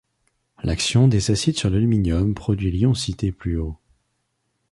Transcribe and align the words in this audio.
L’action 0.63 1.07
des 1.07 1.29
acides 1.29 1.59
sur 1.59 1.69
l’aluminium 1.69 2.33
produit 2.33 2.71
l’ion 2.71 2.95
cité 2.95 3.31
plus 3.31 3.59
haut. 3.59 3.77